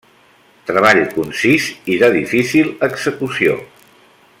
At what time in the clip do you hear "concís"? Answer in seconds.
1.17-1.67